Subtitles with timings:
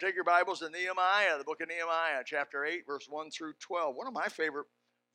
[0.00, 3.96] Take your Bibles to Nehemiah, the book of Nehemiah, chapter 8, verse 1 through 12.
[3.96, 4.66] One of my favorite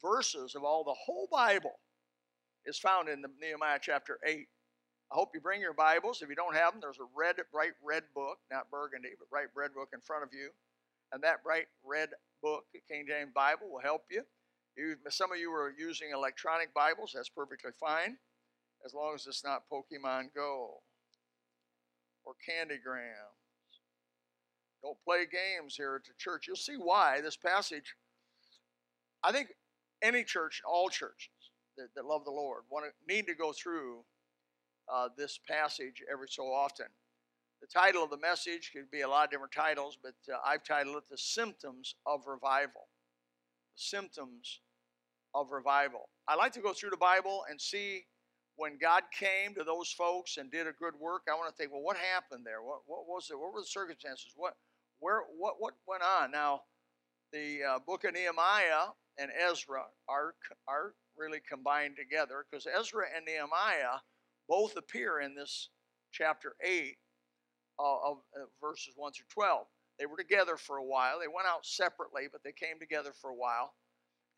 [0.01, 1.79] verses of all the whole Bible
[2.65, 4.45] is found in the Nehemiah chapter 8.
[5.09, 6.21] I hope you bring your Bibles.
[6.21, 9.47] If you don't have them, there's a red, bright red book, not burgundy, but bright
[9.55, 10.49] red book in front of you.
[11.13, 12.09] And that bright red
[12.41, 14.23] book, the King James Bible, will help you.
[14.75, 14.97] you.
[15.09, 17.13] Some of you are using electronic Bibles.
[17.15, 18.17] That's perfectly fine,
[18.85, 20.81] as long as it's not Pokemon Go
[22.25, 23.31] or Candygram.
[24.83, 26.45] Don't play games here at the church.
[26.47, 27.95] You'll see why this passage.
[29.23, 29.47] I think
[30.01, 31.29] any church, all churches
[31.77, 34.03] that, that love the Lord, want to need to go through
[34.93, 36.87] uh, this passage every so often.
[37.61, 40.65] The title of the message could be a lot of different titles, but uh, I've
[40.65, 42.89] titled it "The Symptoms of Revival."
[43.75, 44.59] The symptoms
[45.33, 46.09] of revival.
[46.27, 48.03] I like to go through the Bible and see
[48.55, 51.23] when God came to those folks and did a good work.
[51.27, 52.61] I want to think, well, what happened there?
[52.61, 53.39] What, what was it?
[53.39, 54.33] What were the circumstances?
[54.35, 54.53] What
[55.03, 56.31] where what what went on?
[56.31, 56.61] Now,
[57.33, 60.33] the uh, book of Nehemiah and Ezra are
[60.67, 63.99] are really combined together because Ezra and Nehemiah
[64.47, 65.69] both appear in this
[66.11, 66.97] chapter eight
[67.77, 69.67] uh, of uh, verses one through twelve.
[69.99, 71.19] They were together for a while.
[71.19, 73.73] They went out separately, but they came together for a while.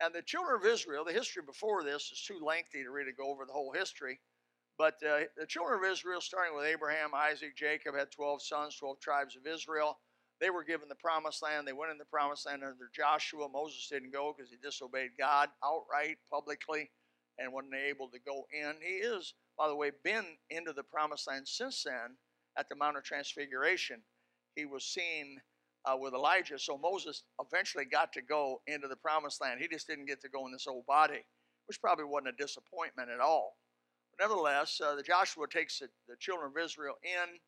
[0.02, 3.30] And the children of Israel, the history before this is too lengthy to really go
[3.30, 4.20] over the whole history.
[4.76, 9.00] But uh, the children of Israel, starting with Abraham, Isaac, Jacob, had 12 sons, 12
[9.00, 9.98] tribes of Israel.
[10.40, 11.66] They were given the promised land.
[11.66, 13.48] They went in the promised land under Joshua.
[13.48, 16.90] Moses didn't go because he disobeyed God outright, publicly,
[17.38, 18.74] and wasn't able to go in.
[18.82, 22.16] He is, by the way, been into the promised land since then
[22.58, 24.02] at the Mount of Transfiguration.
[24.54, 25.40] He was seen
[25.86, 26.58] uh, with Elijah.
[26.58, 29.60] So Moses eventually got to go into the promised land.
[29.60, 31.24] He just didn't get to go in this old body,
[31.66, 33.56] which probably wasn't a disappointment at all.
[34.10, 37.38] But nevertheless, uh, the Joshua takes the, the, children of Israel in.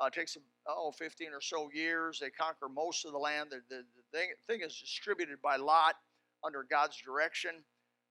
[0.00, 2.20] Uh, takes oh 15 or so years.
[2.20, 3.50] They conquer most of the land.
[3.50, 5.96] The, the, the thing, thing, is distributed by lot
[6.42, 7.50] under God's direction.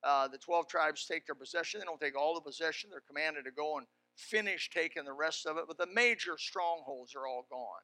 [0.03, 1.79] Uh, the 12 tribes take their possession.
[1.79, 2.89] They don't take all the possession.
[2.91, 5.63] They're commanded to go and finish taking the rest of it.
[5.67, 7.81] But the major strongholds are all gone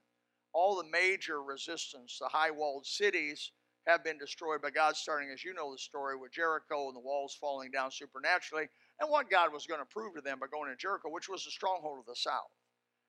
[0.56, 3.52] all the major resistance, the high walled cities,
[3.86, 7.02] have been destroyed by God, starting, as you know, the story with Jericho and the
[7.02, 8.68] walls falling down supernaturally,
[9.00, 11.44] and what God was going to prove to them by going to Jericho, which was
[11.44, 12.50] the stronghold of the south.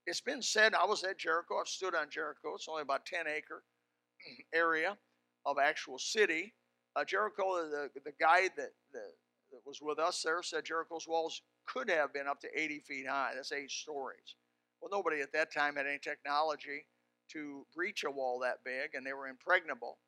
[0.06, 3.27] It's been said, I was at Jericho, I've stood on Jericho, it's only about 10
[3.27, 3.65] acre
[4.55, 4.97] area
[5.44, 6.55] of actual city.
[6.94, 9.12] Uh, Jericho, the, the guide that, that,
[9.50, 13.06] that was with us there said Jericho's walls could have been up to 80 feet
[13.09, 13.33] high.
[13.34, 14.37] That's eight stories.
[14.81, 16.87] Well, nobody at that time had any technology
[17.33, 19.99] to breach a wall that big, and they were impregnable.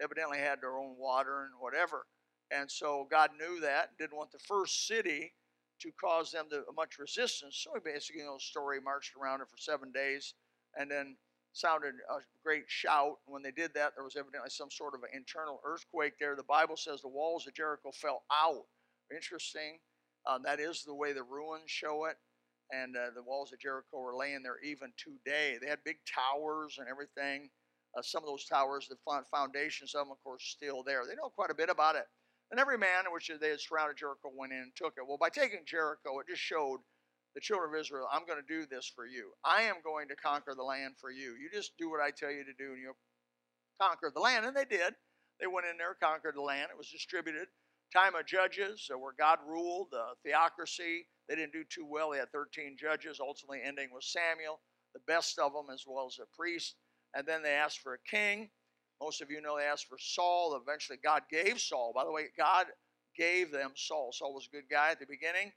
[0.00, 2.06] Evidently, had their own water and whatever.
[2.52, 5.32] And so God knew that, didn't want the first city
[5.80, 7.64] to cause them to much resistance.
[7.64, 10.34] So he basically, you know, story marched around it for seven days,
[10.78, 11.16] and then
[11.52, 13.16] sounded a great shout.
[13.26, 16.36] When they did that, there was evidently some sort of an internal earthquake there.
[16.36, 18.64] The Bible says the walls of Jericho fell out.
[19.14, 19.78] Interesting.
[20.26, 22.16] Uh, that is the way the ruins show it
[22.70, 25.56] and uh, the walls of Jericho are laying there even today.
[25.60, 27.48] They had big towers and everything.
[27.96, 28.96] Uh, some of those towers, the
[29.30, 31.04] foundations of them, of course, still there.
[31.08, 32.04] They know quite a bit about it.
[32.50, 35.06] And every man in which they had surrounded Jericho went in and took it.
[35.06, 36.80] Well, by taking Jericho, it just showed
[37.34, 39.30] the children of Israel, I'm going to do this for you.
[39.44, 41.36] I am going to conquer the land for you.
[41.36, 42.98] You just do what I tell you to do, and you'll
[43.80, 44.46] conquer the land.
[44.46, 44.94] And they did.
[45.40, 46.68] They went in there, conquered the land.
[46.72, 47.48] It was distributed.
[47.94, 52.10] Time of judges, uh, where God ruled, the theocracy, they didn't do too well.
[52.10, 54.60] They had 13 judges, ultimately ending with Samuel,
[54.94, 56.76] the best of them, as well as a priest.
[57.14, 58.50] And then they asked for a king.
[59.00, 60.60] Most of you know they asked for Saul.
[60.60, 61.92] Eventually, God gave Saul.
[61.94, 62.66] By the way, God
[63.16, 64.10] gave them Saul.
[64.12, 65.52] Saul was a good guy at the beginning,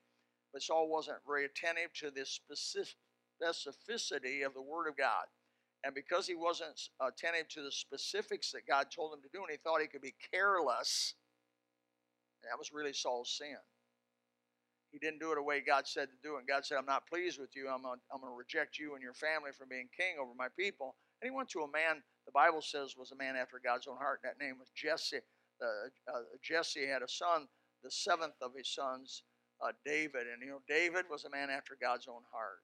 [0.53, 5.25] but Saul wasn't very attentive to the specificity of the Word of God.
[5.83, 9.49] And because he wasn't attentive to the specifics that God told him to do, and
[9.49, 11.15] he thought he could be careless,
[12.43, 13.57] that was really Saul's sin
[14.91, 16.39] he didn't do it the way God said to do it.
[16.39, 17.71] And God said, I'm not pleased with you.
[17.71, 20.95] I'm going to reject you and your family from being king over my people.
[21.21, 23.97] And he went to a man, the Bible says, was a man after God's own
[23.97, 24.19] heart.
[24.23, 25.21] That name was Jesse.
[25.61, 27.47] Uh, uh, Jesse had a son,
[27.83, 29.23] the seventh of his sons,
[29.61, 30.27] uh, David.
[30.31, 32.61] And, you know, David was a man after God's own heart.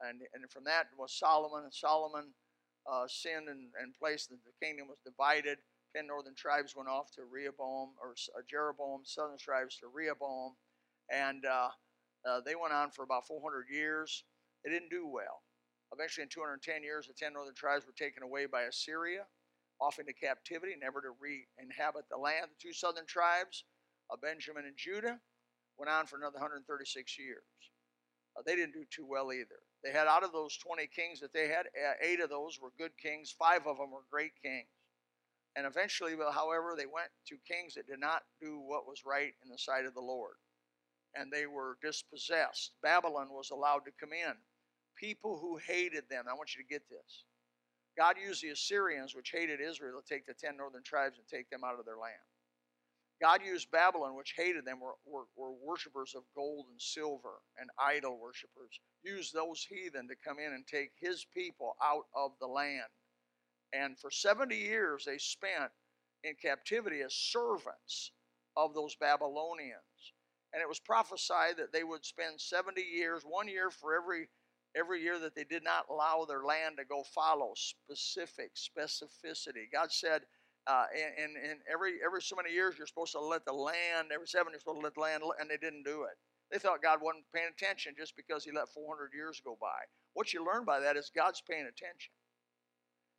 [0.00, 1.64] And, and from that was Solomon.
[1.64, 2.34] And Solomon
[2.90, 5.58] uh, sinned and, and placed, the kingdom was divided
[5.94, 10.56] Ten northern tribes went off to Rehoboam, or uh, Jeroboam, southern tribes to Rehoboam,
[11.08, 11.68] and uh,
[12.44, 14.24] they went on for about 400 years.
[14.64, 15.42] They didn't do well.
[15.94, 19.26] Eventually, in 210 years, the ten northern tribes were taken away by Assyria,
[19.80, 22.46] off into captivity, never to re inhabit the land.
[22.50, 23.64] The two southern tribes,
[24.10, 25.20] uh, Benjamin and Judah,
[25.78, 27.42] went on for another 136 years.
[28.36, 29.62] Uh, they didn't do too well either.
[29.84, 32.72] They had out of those 20 kings that they had, uh, eight of those were
[32.78, 34.66] good kings, five of them were great kings.
[35.56, 39.50] And eventually, however, they went to kings that did not do what was right in
[39.50, 40.34] the sight of the Lord.
[41.14, 42.72] And they were dispossessed.
[42.82, 44.34] Babylon was allowed to come in.
[44.96, 47.24] People who hated them, I want you to get this.
[47.96, 51.48] God used the Assyrians, which hated Israel, to take the ten northern tribes and take
[51.50, 52.14] them out of their land.
[53.20, 57.70] God used Babylon, which hated them, were, were, were worshippers of gold and silver and
[57.78, 62.46] idol worshippers, used those heathen to come in and take his people out of the
[62.46, 62.90] land.
[63.72, 65.70] And for 70 years, they spent
[66.24, 68.10] in captivity as servants
[68.56, 70.12] of those Babylonians.
[70.52, 74.28] And it was prophesied that they would spend 70 years, one year for every
[74.76, 79.70] every year that they did not allow their land to go follow specific specificity.
[79.72, 80.22] God said,
[80.66, 84.26] uh, in, in every every so many years you're supposed to let the land every
[84.26, 86.16] seven you're supposed to let the land and they didn't do it.
[86.50, 89.84] They thought god wasn't paying attention just because he let 400 years go by.
[90.14, 92.12] What you learn by that is god's paying attention.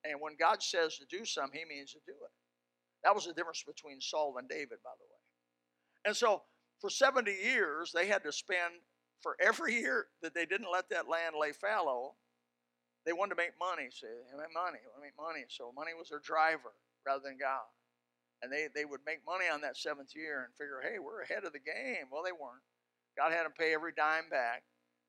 [0.03, 2.33] And when god says to do something he means to do it.
[3.03, 5.21] That was the difference between saul and david by the way.
[6.05, 6.43] And so
[6.81, 8.81] for 70 years they had to spend
[9.21, 12.13] for every year that they didn't let that land lay fallow
[13.05, 16.09] they wanted to make money see they make money they make money so money was
[16.09, 16.73] their driver
[17.05, 17.69] rather than God.
[18.41, 21.45] And they, they would make money on that seventh year and figure, hey, we're ahead
[21.45, 22.11] of the game.
[22.11, 22.65] Well, they weren't.
[23.17, 24.63] God had them pay every dime back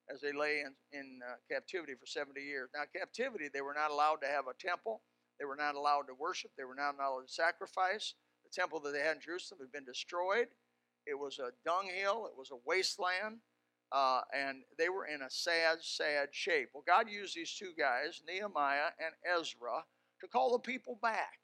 [0.06, 2.70] as they lay in, in uh, captivity for 70 years.
[2.72, 5.02] Now, captivity, they were not allowed to have a temple.
[5.40, 6.52] They were not allowed to worship.
[6.56, 8.14] They were not allowed to sacrifice.
[8.44, 10.46] The temple that they had in Jerusalem had been destroyed.
[11.04, 12.30] It was a dunghill.
[12.30, 13.42] It was a wasteland.
[13.92, 16.70] Uh, and they were in a sad, sad shape.
[16.74, 19.84] Well, God used these two guys, Nehemiah and Ezra,
[20.20, 21.38] to call the people back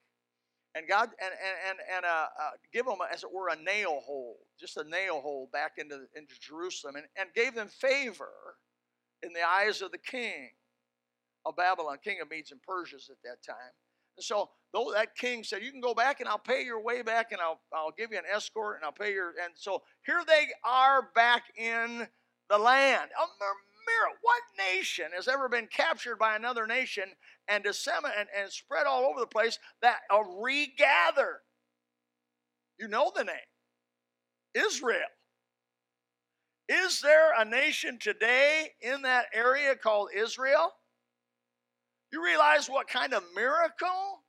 [0.75, 4.01] and God and and and, and uh, uh, give them as it were a nail
[4.05, 8.57] hole, just a nail hole back into into Jerusalem, and, and gave them favor
[9.23, 10.51] in the eyes of the king
[11.45, 13.73] of Babylon, king of Medes and Persians at that time.
[14.17, 17.03] And so though that king said, "You can go back, and I'll pay your way
[17.03, 20.23] back, and I'll I'll give you an escort, and I'll pay your." And so here
[20.27, 22.09] they are back in
[22.49, 23.11] the land
[23.87, 24.17] mirror.
[24.21, 27.05] What nation has ever been captured by another nation
[27.49, 31.41] and disseminated and, spread all over the place that are regathered?
[32.79, 33.37] You know the name
[34.55, 35.01] Israel.
[36.69, 40.73] Is there a nation today in that area called Israel?
[42.13, 44.23] You realize what kind of miracle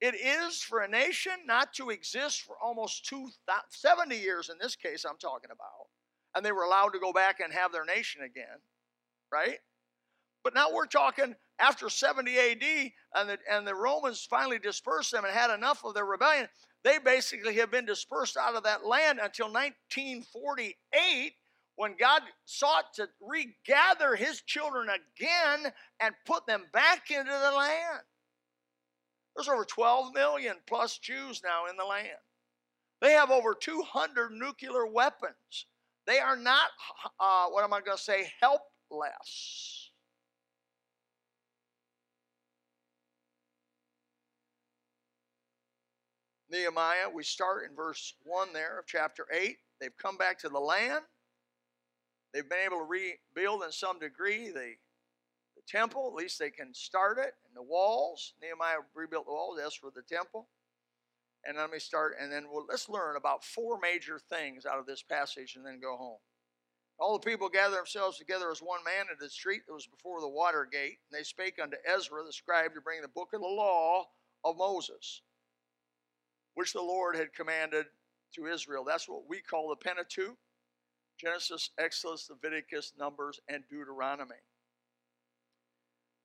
[0.00, 3.28] it is for a nation not to exist for almost two,
[3.70, 5.88] 70 years in this case I'm talking about.
[6.34, 8.58] And they were allowed to go back and have their nation again
[9.34, 9.58] right?
[10.42, 12.62] But now we're talking after 70 AD,
[13.14, 16.48] and the, and the Romans finally dispersed them and had enough of their rebellion.
[16.84, 21.32] They basically have been dispersed out of that land until 1948
[21.76, 28.02] when God sought to regather his children again and put them back into the land.
[29.34, 32.08] There's over 12 million plus Jews now in the land.
[33.00, 35.66] They have over 200 nuclear weapons.
[36.06, 36.68] They are not,
[37.18, 39.90] uh, what am I going to say, helpless.
[46.50, 49.56] Nehemiah, we start in verse 1 there of chapter 8.
[49.80, 51.02] They've come back to the land.
[52.32, 54.74] They've been able to rebuild in some degree the,
[55.56, 56.06] the temple.
[56.08, 57.32] At least they can start it.
[57.46, 58.34] And the walls.
[58.42, 59.58] Nehemiah rebuilt the walls.
[59.60, 60.48] That's for the temple.
[61.46, 64.86] And let me start, and then we'll, let's learn about four major things out of
[64.86, 66.18] this passage and then go home.
[66.98, 70.20] All the people gathered themselves together as one man in the street that was before
[70.20, 73.40] the water gate, and they spake unto Ezra the scribe to bring the book of
[73.40, 74.04] the law
[74.44, 75.22] of Moses,
[76.54, 77.86] which the Lord had commanded
[78.36, 78.84] to Israel.
[78.84, 80.36] That's what we call the Pentateuch
[81.18, 84.34] Genesis, Exodus, Leviticus, Numbers, and Deuteronomy.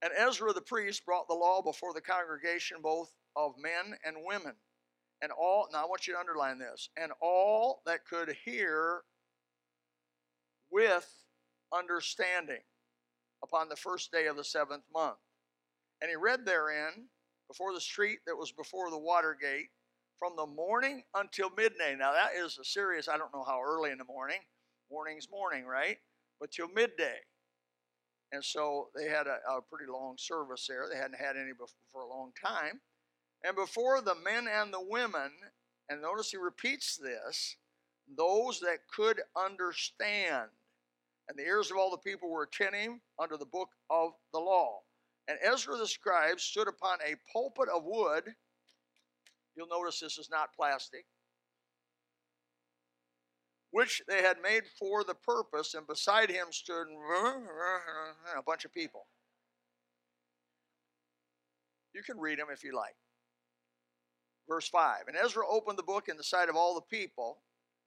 [0.02, 4.54] And Ezra the priest brought the law before the congregation, both of men and women.
[5.22, 9.02] And all, now I want you to underline this, and all that could hear
[10.72, 11.10] with
[11.74, 12.62] understanding
[13.44, 15.18] upon the first day of the seventh month.
[16.02, 17.10] And he read therein
[17.50, 19.70] before the street that was before the water gate
[20.18, 21.96] from the morning until midday.
[21.98, 24.40] Now that is a serious, I don't know how early in the morning.
[24.92, 25.98] Morning's morning, right?
[26.40, 27.18] But till midday.
[28.32, 30.88] And so they had a, a pretty long service there.
[30.92, 32.80] They hadn't had any before for a long time.
[33.44, 35.32] And before the men and the women,
[35.90, 37.56] and notice he repeats this,
[38.18, 40.50] those that could understand.
[41.28, 44.80] And the ears of all the people were attentive under the book of the law.
[45.28, 48.24] And Ezra the scribe stood upon a pulpit of wood.
[49.56, 51.06] You'll notice this is not plastic
[53.72, 56.88] which they had made for the purpose, and beside him stood
[58.38, 59.06] a bunch of people.
[61.94, 62.96] You can read them if you like.
[64.50, 67.38] Verse 5 And Ezra opened the book in the sight of all the people,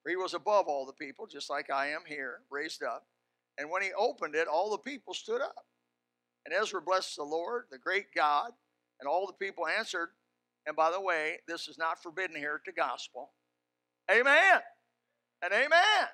[0.02, 3.04] for he was above all the people, just like I am here, raised up.
[3.58, 5.66] And when he opened it, all the people stood up.
[6.46, 8.52] And Ezra blessed the Lord, the great God,
[9.00, 10.10] and all the people answered.
[10.66, 13.32] And by the way, this is not forbidden here to gospel.
[14.10, 14.60] Amen
[15.42, 16.08] and amen.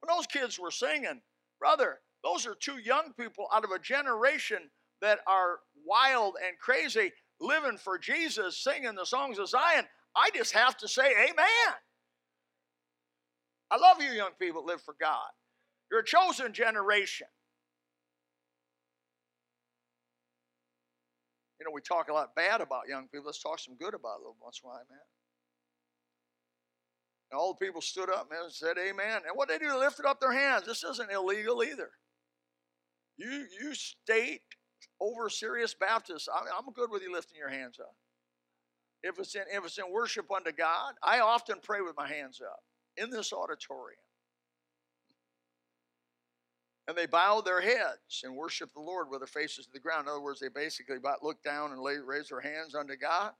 [0.00, 1.20] When those kids were singing,
[1.58, 7.12] brother, those are two young people out of a generation that are wild and crazy,
[7.40, 9.84] living for Jesus, singing the songs of Zion.
[10.14, 11.74] I just have to say, Amen.
[13.70, 15.28] I love you, young people live for God.
[15.90, 17.26] You're a chosen generation.
[21.58, 23.26] You know, we talk a lot bad about young people.
[23.26, 24.98] Let's talk some good about a little once in a while, man.
[27.30, 29.22] And all the people stood up and said, Amen.
[29.26, 30.64] And what they do, they lifted up their hands.
[30.66, 31.90] This isn't illegal either.
[33.16, 34.42] You, you state
[35.00, 37.94] over serious Baptists, I'm good with you lifting your hands up.
[39.02, 42.40] If it's, in, if it's in worship unto God, I often pray with my hands
[42.40, 42.60] up
[42.96, 44.00] in this auditorium.
[46.88, 50.06] And they bowed their heads and worshiped the Lord with their faces to the ground.
[50.06, 53.32] In other words, they basically looked down and raised their hands unto God.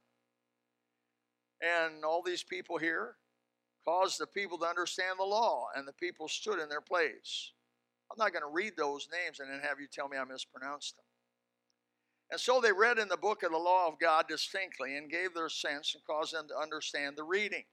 [1.63, 3.17] And all these people here,
[3.87, 7.53] caused the people to understand the law, and the people stood in their place.
[8.11, 10.97] I'm not going to read those names and then have you tell me I mispronounced
[10.97, 11.05] them.
[12.31, 15.33] And so they read in the book of the law of God distinctly and gave
[15.33, 17.65] their sense and caused them to understand the reading.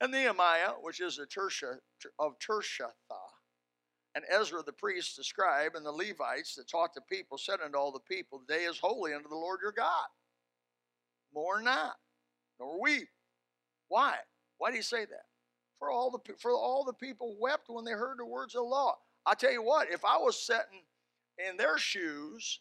[0.00, 1.78] And Nehemiah, which is a Tersha,
[2.18, 2.92] of Tirshatha,
[4.14, 7.76] and Ezra the priest, the scribe, and the Levites that taught the people said unto
[7.76, 10.06] all the people, The day is holy unto the Lord your God.
[11.34, 11.96] More not,
[12.60, 13.08] nor weep.
[13.88, 14.16] Why?
[14.58, 15.26] Why do you say that?
[15.80, 18.68] For all the for all the people wept when they heard the words of the
[18.68, 18.96] law.
[19.26, 20.84] I tell you what, if I was sitting
[21.38, 22.60] in their shoes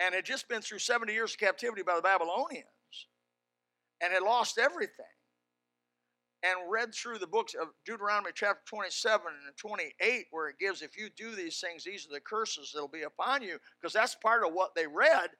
[0.00, 2.66] and had just been through 70 years of captivity by the Babylonians
[4.00, 5.04] and had lost everything
[6.44, 10.96] and read through the books of Deuteronomy chapter 27 and 28 where it gives if
[10.96, 14.46] you do these things these are the curses that'll be upon you because that's part
[14.46, 15.30] of what they read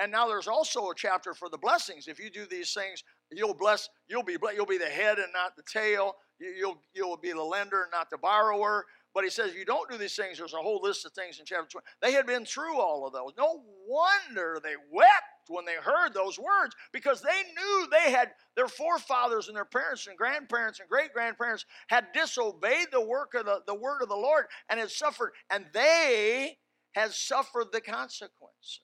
[0.00, 3.02] and now there's also a chapter for the blessings if you do these things
[3.36, 3.88] You'll bless.
[4.08, 4.36] You'll be.
[4.54, 6.14] You'll be the head and not the tail.
[6.38, 8.84] You'll you'll be the lender and not the borrower.
[9.14, 11.46] But he says, you don't do these things, there's a whole list of things in
[11.46, 11.86] chapter 20.
[12.02, 13.30] They had been through all of those.
[13.38, 18.66] No wonder they wept when they heard those words because they knew they had their
[18.66, 23.60] forefathers and their parents and grandparents and great grandparents had disobeyed the work of the,
[23.68, 26.58] the word of the Lord and had suffered, and they
[26.92, 28.80] had suffered the consequences.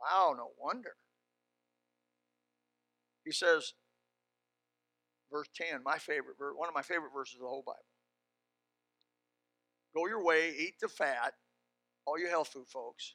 [0.00, 0.94] Wow, no wonder.
[3.24, 3.74] He says,
[5.32, 7.78] verse 10, my favorite, one of my favorite verses of the whole Bible.
[9.96, 11.34] Go your way, eat the fat,
[12.06, 13.14] all you health food folks.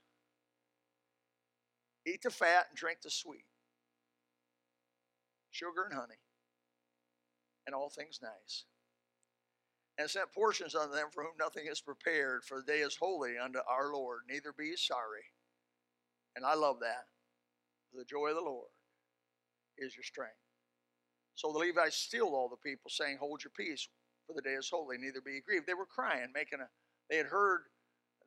[2.06, 3.46] Eat the fat and drink the sweet.
[5.52, 6.20] Sugar and honey,
[7.66, 8.66] and all things nice.
[9.98, 13.38] And sent portions unto them for whom nothing is prepared, for the day is holy
[13.44, 15.26] unto our Lord, neither be ye sorry.
[16.36, 17.06] And I love that.
[17.94, 18.70] The joy of the Lord
[19.80, 20.47] is your strength.
[21.38, 23.88] So the Levites stilled all the people, saying, Hold your peace,
[24.26, 25.68] for the day is holy, neither be grieved.
[25.68, 26.68] They were crying, making a,
[27.12, 27.62] they had heard,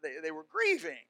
[0.00, 1.02] they, they were grieving.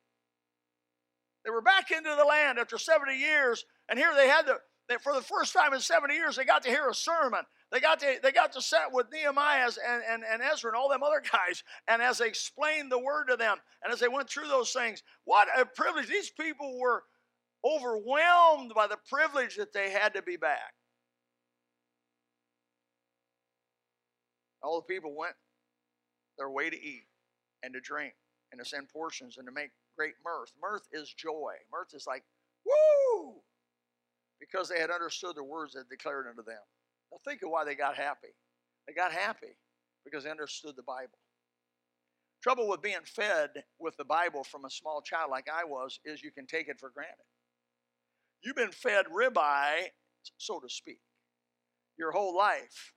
[1.44, 4.56] They were back into the land after 70 years, and here they had the,
[4.88, 7.42] they, for the first time in 70 years, they got to hear a sermon.
[7.70, 10.88] They got to, they got to sit with Nehemiah and, and, and Ezra and all
[10.88, 14.30] them other guys, and as they explained the word to them, and as they went
[14.30, 16.08] through those things, what a privilege.
[16.08, 17.04] These people were
[17.62, 20.72] overwhelmed by the privilege that they had to be back.
[24.62, 25.34] All the people went
[26.38, 27.06] their way to eat
[27.62, 28.14] and to drink
[28.52, 30.52] and to send portions and to make great mirth.
[30.60, 31.54] Mirth is joy.
[31.72, 32.24] Mirth is like,
[32.64, 33.34] woo!
[34.38, 36.62] Because they had understood the words that declared unto them.
[37.12, 38.34] Now think of why they got happy.
[38.86, 39.56] They got happy
[40.04, 41.18] because they understood the Bible.
[42.42, 46.22] Trouble with being fed with the Bible from a small child like I was is
[46.22, 47.26] you can take it for granted.
[48.42, 49.88] You've been fed ribeye,
[50.38, 51.00] so to speak,
[51.98, 52.94] your whole life.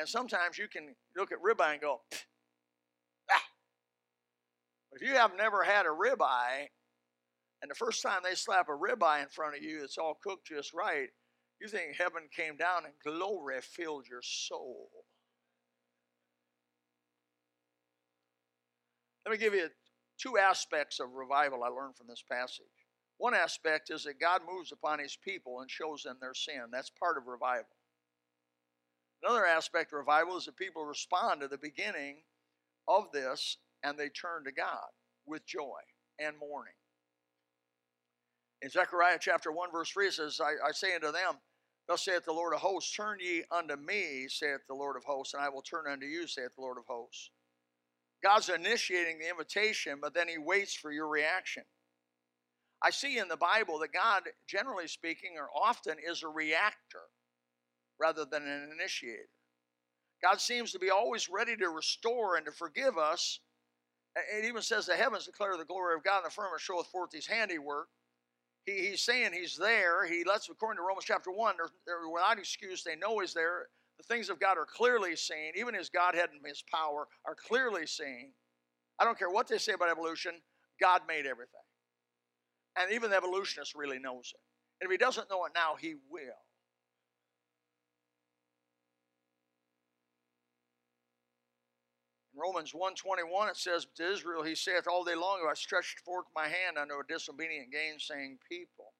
[0.00, 2.00] And sometimes you can look at ribeye and go,
[3.30, 3.44] ah.
[4.90, 6.68] But If you have never had a ribeye,
[7.62, 10.46] And the first time they slap a ribeye in front of you, it's all cooked
[10.46, 11.10] just right.
[11.60, 14.88] You think heaven came down and glory filled your soul.
[19.26, 19.68] Let me give you
[20.18, 22.64] two aspects of revival I learned from this passage.
[23.18, 26.62] One aspect is that God moves upon his people and shows them their sin.
[26.72, 27.68] That's part of revival.
[29.22, 32.22] Another aspect of revival is that people respond to the beginning
[32.88, 34.88] of this and they turn to God
[35.26, 35.80] with joy
[36.18, 36.74] and mourning.
[38.62, 41.34] In Zechariah chapter 1, verse 3, it says, I, I say unto them,
[41.88, 45.34] Thus saith the Lord of hosts, Turn ye unto me, saith the Lord of hosts,
[45.34, 47.30] and I will turn unto you, saith the Lord of hosts.
[48.22, 51.64] God's initiating the invitation, but then he waits for your reaction.
[52.82, 57.08] I see in the Bible that God, generally speaking, or often is a reactor
[58.00, 59.28] rather than an initiator.
[60.22, 63.40] God seems to be always ready to restore and to forgive us.
[64.16, 67.12] It even says the heavens declare the glory of God and the firmament showeth forth
[67.12, 67.88] his handiwork.
[68.66, 70.06] He, he's saying he's there.
[70.06, 72.82] He lets, according to Romans chapter 1, they're, they're without excuse.
[72.82, 73.68] They know he's there.
[73.98, 75.52] The things of God are clearly seen.
[75.56, 78.32] Even his Godhead and his power are clearly seen.
[78.98, 80.32] I don't care what they say about evolution,
[80.80, 81.60] God made everything.
[82.76, 84.40] And even the evolutionist really knows it.
[84.80, 86.40] And if he doesn't know it now, he will.
[92.40, 96.44] Romans 1.21 it says to Israel, He saith all day long, I stretched forth my
[96.44, 98.92] hand unto a disobedient gainsaying people.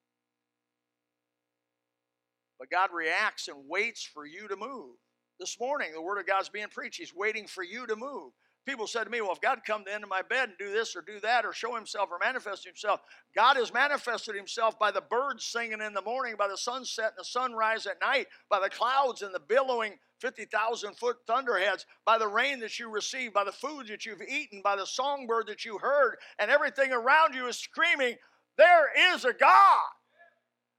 [2.58, 4.96] But God reacts and waits for you to move.
[5.38, 6.98] This morning, the Word of God's being preached.
[6.98, 8.32] He's waiting for you to move.
[8.66, 10.58] People said to me, Well, if God come to the end of my bed and
[10.58, 13.00] do this or do that or show himself or manifest himself,
[13.34, 17.18] God has manifested himself by the birds singing in the morning, by the sunset and
[17.18, 22.28] the sunrise at night, by the clouds and the billowing 50,000 foot thunderheads, by the
[22.28, 25.78] rain that you receive, by the food that you've eaten, by the songbird that you
[25.78, 28.16] heard, and everything around you is screaming,
[28.58, 29.80] There is a God.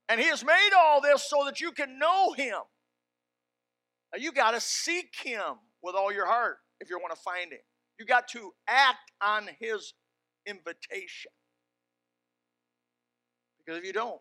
[0.08, 2.60] And He has made all this so that you can know Him.
[4.14, 7.52] Now you got to seek Him with all your heart if you want to find
[7.52, 7.60] Him.
[8.00, 9.94] You got to act on His
[10.46, 11.32] invitation.
[13.58, 14.20] Because if you don't,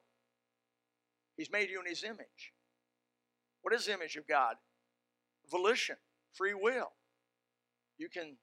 [1.37, 2.53] He's made you in His image.
[3.63, 4.57] What is the image of God?
[5.51, 5.97] Volition,
[6.33, 6.93] free will.
[7.99, 8.37] You can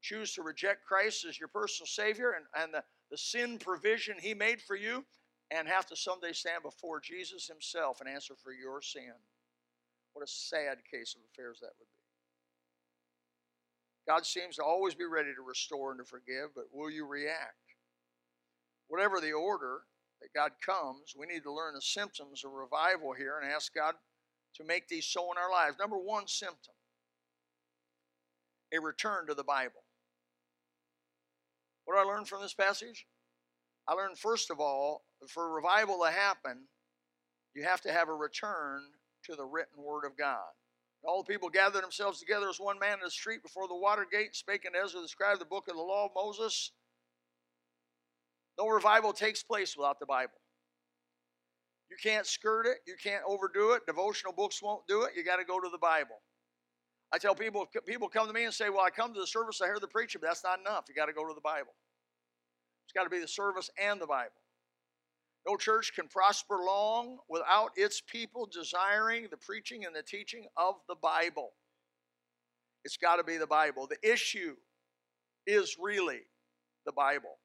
[0.00, 4.34] choose to reject Christ as your personal Savior and, and the, the sin provision He
[4.34, 5.04] made for you
[5.50, 9.12] and have to someday stand before Jesus Himself and answer for your sin.
[10.12, 12.02] What a sad case of affairs that would be.
[14.06, 17.76] God seems to always be ready to restore and to forgive, but will you react?
[18.88, 19.80] Whatever the order
[20.22, 23.94] that God comes, we need to learn the symptoms of revival here and ask God
[24.58, 25.76] to make these so in our lives.
[25.78, 26.74] Number one symptom
[28.72, 29.82] a return to the Bible.
[31.84, 33.06] What do I learn from this passage?
[33.86, 36.64] I learned, first of all, for revival to happen,
[37.54, 38.82] you have to have a return
[39.24, 40.50] to the written Word of God.
[41.04, 44.06] All the people gathered themselves together as one man in the street before the water
[44.10, 46.72] gate, spake unto Ezra the scribe the book of the law of Moses.
[48.58, 50.37] No revival takes place without the Bible.
[51.90, 53.86] You can't skirt it, you can't overdo it.
[53.86, 55.12] Devotional books won't do it.
[55.16, 56.16] You got to go to the Bible.
[57.12, 59.60] I tell people, people come to me and say, Well, I come to the service,
[59.62, 60.84] I hear the preacher, but that's not enough.
[60.88, 61.72] You got to go to the Bible.
[62.86, 64.32] It's got to be the service and the Bible.
[65.46, 70.74] No church can prosper long without its people desiring the preaching and the teaching of
[70.88, 71.52] the Bible.
[72.84, 73.86] It's got to be the Bible.
[73.86, 74.56] The issue
[75.46, 76.20] is really
[76.84, 77.38] the Bible.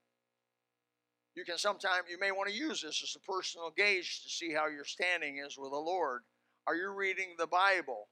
[1.36, 4.54] You can sometimes, you may want to use this as a personal gauge to see
[4.54, 6.22] how your standing is with the Lord.
[6.68, 8.08] Are you reading the Bible?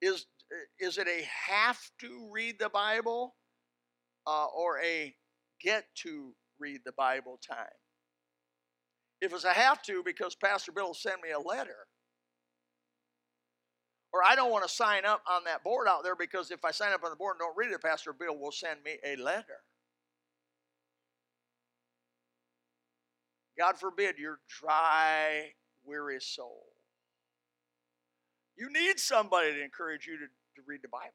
[0.00, 0.26] Is,
[0.80, 3.34] is it a have to read the Bible
[4.26, 5.14] uh, or a
[5.62, 7.66] get to read the Bible time.
[9.20, 11.86] If it's a have to because Pastor Bill sent me a letter,
[14.12, 16.70] or I don't want to sign up on that board out there because if I
[16.70, 19.16] sign up on the board and don't read it, Pastor Bill will send me a
[19.16, 19.60] letter.
[23.58, 25.52] God forbid your dry,
[25.84, 26.64] weary soul.
[28.56, 31.12] You need somebody to encourage you to, to read the Bible.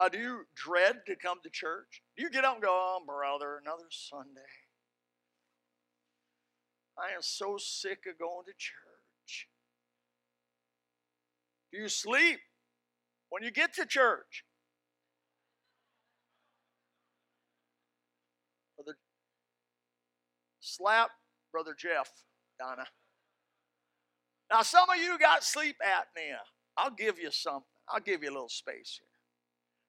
[0.00, 2.02] Uh, do you dread to come to church?
[2.16, 4.40] Do you get up and go, oh, brother, another Sunday?
[6.98, 8.93] I am so sick of going to church.
[11.74, 12.38] Do you sleep
[13.30, 14.44] when you get to church?
[18.76, 18.96] Brother,
[20.60, 21.10] slap
[21.50, 22.08] Brother Jeff,
[22.60, 22.84] Donna.
[24.52, 26.38] Now, some of you got sleep apnea.
[26.76, 27.64] I'll give you something.
[27.88, 29.08] I'll give you a little space here.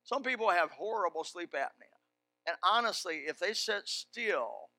[0.05, 1.99] Some people have horrible sleep apnea.
[2.47, 4.71] And honestly, if they sit still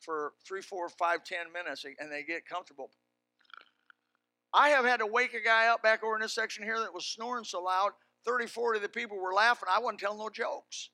[0.00, 2.90] for three, four, five, ten minutes and they get comfortable,
[4.52, 6.92] I have had to wake a guy up back over in this section here that
[6.92, 7.92] was snoring so loud,
[8.24, 9.68] 30, 40 of the people were laughing.
[9.72, 10.90] I wasn't telling no jokes.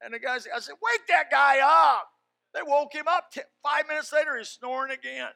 [0.00, 2.08] And the guys, I said, wake that guy up.
[2.52, 3.32] They woke him up.
[3.62, 5.30] Five minutes later, he's snoring again.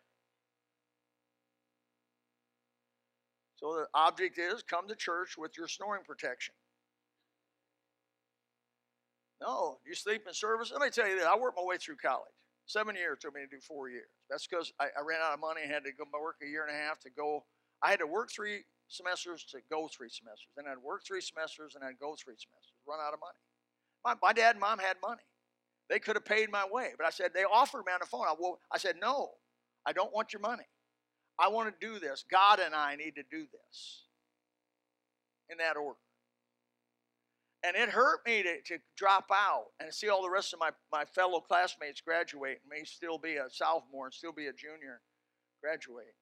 [3.56, 6.54] So the object is come to church with your snoring protection.
[9.40, 10.70] No, you sleep in service.
[10.70, 12.28] Let me tell you this I worked my way through college.
[12.68, 14.12] Seven years took me to do four years.
[14.28, 16.70] That's because I, I, ran out of money had to go work a year and
[16.70, 17.44] a half to go.
[17.82, 20.52] I had to work three semesters to go three semesters.
[20.54, 22.76] Then I'd work three semesters and I'd go three semesters.
[22.86, 23.40] Run out of money.
[24.04, 25.24] My, my dad and mom had money.
[25.88, 26.92] They could have paid my way.
[26.98, 28.26] But I said, they offered me on the phone.
[28.28, 29.30] I, well, I said, no,
[29.86, 30.68] I don't want your money.
[31.38, 32.22] I want to do this.
[32.30, 34.02] God and I need to do this
[35.48, 35.96] in that order.
[37.64, 40.70] And it hurt me to, to drop out and see all the rest of my,
[40.92, 45.00] my fellow classmates graduate and may still be a sophomore and still be a junior
[45.60, 46.14] graduate.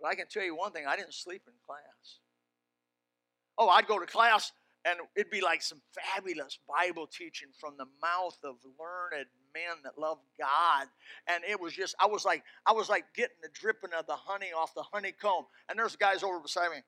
[0.00, 2.18] But I can tell you one thing I didn't sleep in class.
[3.58, 4.52] Oh, I'd go to class
[4.86, 9.98] and it'd be like some fabulous Bible teaching from the mouth of learned men that
[9.98, 10.86] love God.
[11.26, 14.16] And it was just, I was like, I was like getting the dripping of the
[14.16, 15.44] honey off the honeycomb.
[15.68, 16.78] And there's guys over beside me.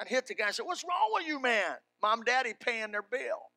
[0.00, 1.76] I'd hit the guy and say, What's wrong with you, man?
[2.02, 3.50] Mom, daddy paying their bill.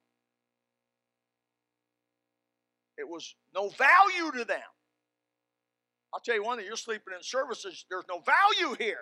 [2.98, 4.60] It was no value to them.
[6.14, 9.00] I'll tell you one thing, you're sleeping in services, there's no value here.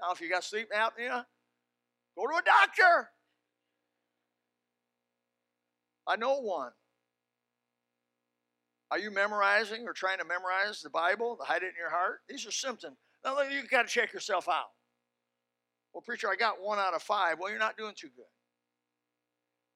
[0.00, 1.26] Now, if you got sleep apnea,
[2.16, 3.10] go to a doctor.
[6.08, 6.72] I know one.
[8.90, 12.20] Are you memorizing or trying to memorize the Bible, to hide it in your heart?
[12.28, 12.96] These are symptoms.
[13.24, 14.70] Now, you got to check yourself out.
[15.92, 17.38] Well, preacher, I got one out of five.
[17.38, 18.24] Well, you're not doing too good.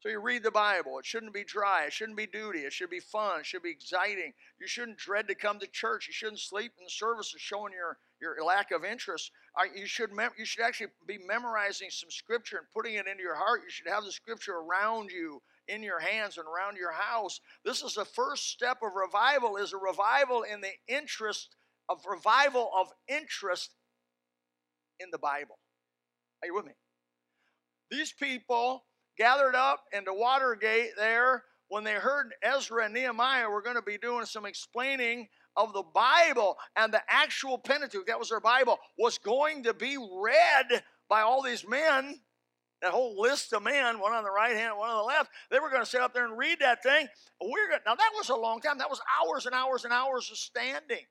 [0.04, 0.98] So you read the Bible.
[0.98, 1.85] It shouldn't be dry.
[1.87, 2.61] It shouldn't be duty.
[2.61, 3.40] It should be fun.
[3.40, 4.35] It should be exciting.
[4.61, 6.07] You shouldn't dread to come to church.
[6.07, 9.30] You shouldn't sleep in the services showing your, your lack of interest.
[9.74, 13.35] You should, mem- you should actually be memorizing some scripture and putting it into your
[13.35, 13.62] heart.
[13.64, 17.40] You should have the scripture around you in your hands and around your house.
[17.64, 21.57] This is the first step of revival is a revival in the interest
[21.88, 23.70] of revival of interest
[25.01, 25.59] in the Bible.
[26.42, 26.73] Are you with me?
[27.90, 28.85] These people
[29.18, 33.99] gathered up into Watergate there when they heard Ezra and Nehemiah were going to be
[33.99, 39.18] doing some explaining of the Bible and the actual Pentateuch, that was their Bible, was
[39.18, 42.20] going to be read by all these men
[42.83, 45.59] that whole list of men, one on the right hand, one on the left, they
[45.59, 47.09] were going to sit up there and read that thing.
[47.40, 48.79] We're going now that was a long time.
[48.79, 51.07] That was hours and hours and hours of standing.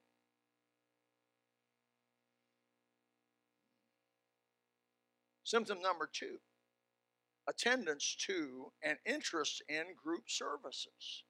[5.44, 6.38] Symptom number two
[7.48, 11.24] attendance to and interest in group services.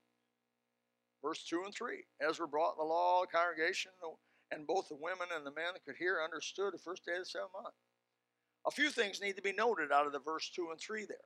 [1.24, 3.92] Verse 2 and 3 Ezra brought the law, the congregation,
[4.52, 7.20] and both the women and the men that could hear understood the first day of
[7.20, 7.76] the seventh month.
[8.68, 11.18] A few things need to be noted out of the verse 2 and 3 there.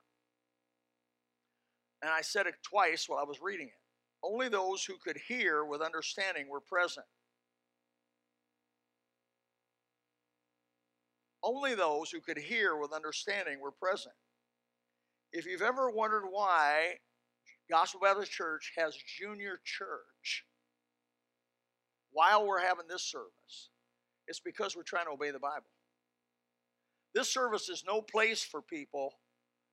[2.01, 3.81] And I said it twice while I was reading it.
[4.23, 7.05] Only those who could hear with understanding were present.
[11.47, 14.13] Only those who could hear with understanding were present.
[15.31, 16.95] If you've ever wondered why
[17.71, 20.43] Gospel Baptist Church has junior church
[22.11, 23.69] while we're having this service,
[24.27, 25.69] it's because we're trying to obey the Bible.
[27.15, 29.13] This service is no place for people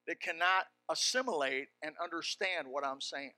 [0.06, 3.32] that cannot assimilate and understand what I'm saying.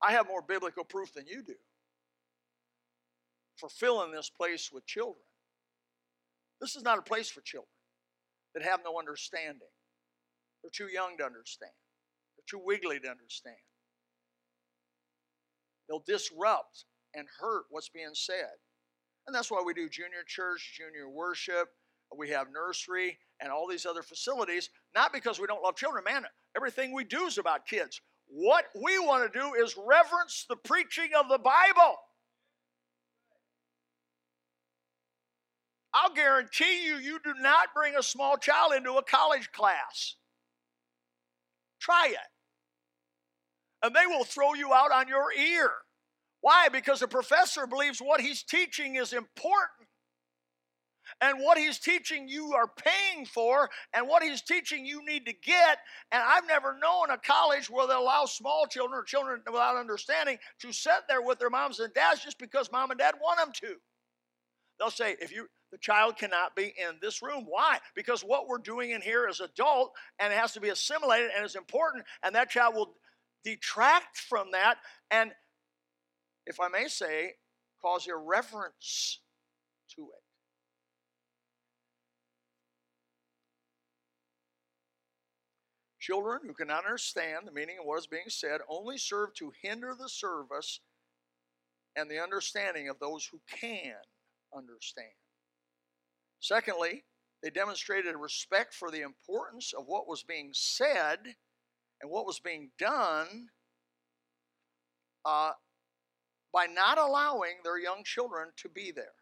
[0.00, 1.54] I have more biblical proof than you do
[3.58, 5.24] for filling this place with children.
[6.60, 7.68] This is not a place for children
[8.54, 9.68] that have no understanding.
[10.62, 11.72] They're too young to understand,
[12.36, 13.56] they're too wiggly to understand.
[15.88, 18.60] They'll disrupt and hurt what's being said.
[19.26, 21.68] And that's why we do junior church, junior worship,
[22.16, 26.04] we have nursery, and all these other facilities, not because we don't love children.
[26.04, 26.24] Man,
[26.56, 28.00] everything we do is about kids.
[28.26, 31.96] What we want to do is reverence the preaching of the Bible.
[36.00, 40.14] I'll guarantee you, you do not bring a small child into a college class.
[41.80, 42.18] Try it.
[43.84, 45.70] And they will throw you out on your ear.
[46.40, 46.68] Why?
[46.68, 49.88] Because the professor believes what he's teaching is important.
[51.20, 55.32] and what he's teaching you are paying for, and what he's teaching you need to
[55.32, 55.78] get.
[56.12, 60.38] And I've never known a college where they allow small children or children without understanding
[60.60, 63.52] to sit there with their moms and dads just because mom and dad want them
[63.62, 63.76] to.
[64.78, 67.44] They'll say, if you the child cannot be in this room.
[67.46, 67.78] Why?
[67.94, 71.44] Because what we're doing in here is adult and it has to be assimilated and
[71.44, 72.94] is important, and that child will
[73.44, 74.78] detract from that
[75.10, 75.32] and,
[76.46, 77.34] if I may say,
[77.82, 79.20] cause irreverence
[79.94, 80.22] to it.
[86.00, 89.94] Children who cannot understand the meaning of what is being said only serve to hinder
[89.98, 90.80] the service
[91.96, 93.94] and the understanding of those who can
[94.56, 95.08] understand.
[96.40, 97.04] Secondly,
[97.42, 101.18] they demonstrated respect for the importance of what was being said
[102.00, 103.48] and what was being done
[105.24, 105.52] uh,
[106.52, 109.14] by not allowing their young children to be there.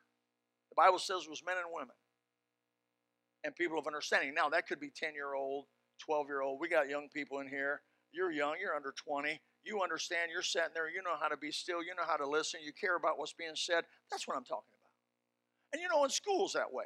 [0.71, 1.97] The Bible says it was men and women
[3.45, 4.35] and people of understanding.
[4.35, 5.67] Now, that could be 10 year old,
[6.05, 6.61] 12 year old.
[6.61, 7.83] We got young people in here.
[8.13, 9.41] You're young, you're under 20.
[9.65, 12.27] You understand, you're sitting there, you know how to be still, you know how to
[12.27, 13.85] listen, you care about what's being said.
[14.11, 15.73] That's what I'm talking about.
[15.73, 16.85] And you know, in school's that way.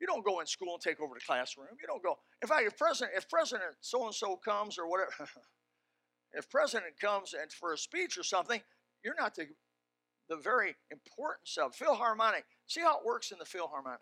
[0.00, 1.68] You don't go in school and take over the classroom.
[1.80, 2.18] You don't go.
[2.42, 5.10] In fact, if President, if President so and so comes or whatever,
[6.32, 8.60] if President comes and for a speech or something,
[9.02, 9.46] you're not the
[10.28, 12.44] the very importance of Philharmonic.
[12.66, 14.00] See how it works in the Philharmonic.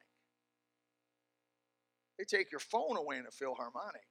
[2.18, 4.06] They take your phone away in a Philharmonic.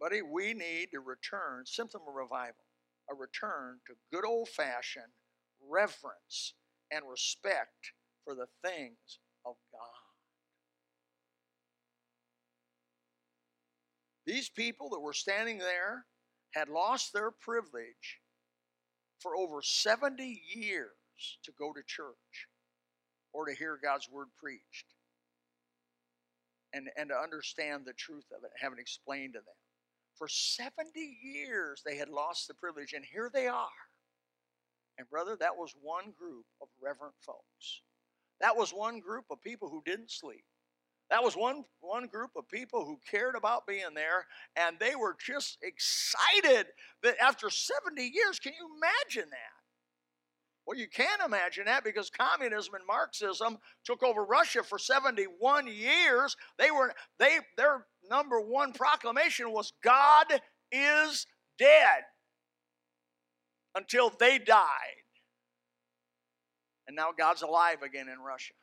[0.00, 2.64] Buddy, we need to return, symptom of revival,
[3.10, 5.12] a return to good old fashioned
[5.68, 6.54] reverence
[6.90, 7.92] and respect
[8.24, 10.06] for the things of God.
[14.26, 16.04] These people that were standing there
[16.54, 18.20] had lost their privilege
[19.20, 20.90] for over 70 years
[21.44, 22.48] to go to church
[23.32, 24.94] or to hear God's word preached
[26.72, 29.54] and, and to understand the truth of it, have it explained to them.
[30.18, 30.72] For 70
[31.22, 33.68] years, they had lost the privilege, and here they are.
[34.98, 37.82] And, brother, that was one group of reverent folks.
[38.40, 40.44] That was one group of people who didn't sleep.
[41.10, 45.16] That was one, one group of people who cared about being there, and they were
[45.24, 46.66] just excited
[47.02, 49.56] that after 70 years, can you imagine that?
[50.66, 56.36] Well, you can imagine that because communism and Marxism took over Russia for 71 years.
[56.58, 60.26] They were they their number one proclamation was God
[60.72, 61.24] is
[61.56, 62.02] dead
[63.76, 65.04] until they died.
[66.86, 68.54] And now God's alive again in Russia.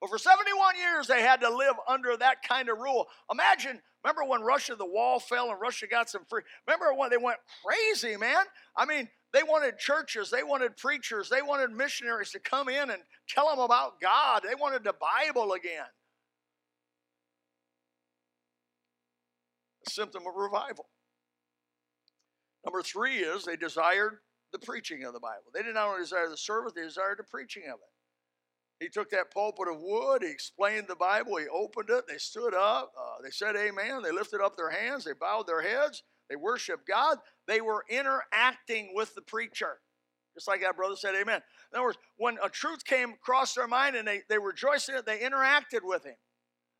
[0.00, 3.06] But for 71 years, they had to live under that kind of rule.
[3.30, 6.42] Imagine, remember when Russia, the wall fell and Russia got some free.
[6.66, 8.44] Remember when they went crazy, man?
[8.76, 13.02] I mean, they wanted churches, they wanted preachers, they wanted missionaries to come in and
[13.28, 14.42] tell them about God.
[14.42, 15.84] They wanted the Bible again.
[19.86, 20.86] A symptom of revival.
[22.64, 24.18] Number three is they desired
[24.52, 25.50] the preaching of the Bible.
[25.54, 28.84] They did not only desire the service, they desired the preaching of it.
[28.84, 32.54] He took that pulpit of wood, he explained the Bible, he opened it, they stood
[32.54, 36.36] up, uh, they said amen, they lifted up their hands, they bowed their heads, they
[36.36, 39.80] worshiped God, they were interacting with the preacher.
[40.34, 41.42] Just like that brother said amen.
[41.72, 44.94] In other words, when a truth came across their mind and they, they rejoiced in
[44.94, 46.14] it, they interacted with him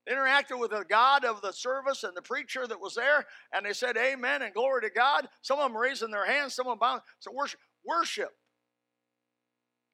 [0.09, 3.73] interacted with the God of the service and the preacher that was there, and they
[3.73, 5.29] said amen and glory to God.
[5.43, 7.01] Some of them raising their hands, some of them bowing.
[7.19, 8.31] So worship, worship